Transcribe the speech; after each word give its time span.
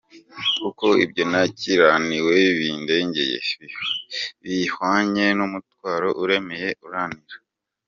Kuko 0.59 0.85
ibyo 1.05 1.23
nakiraniwe 1.31 2.35
bindengeye, 2.59 3.37
Bihwanye 4.43 5.25
n’umutwaro 5.37 6.09
uremereye 6.23 6.69
unanira. 6.87 7.37